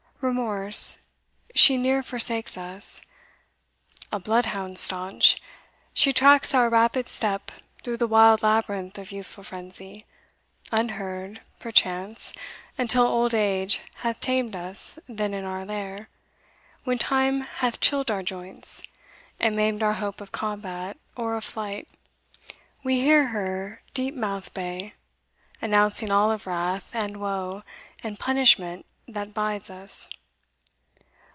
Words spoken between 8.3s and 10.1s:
labyrinth of youthful frenzy,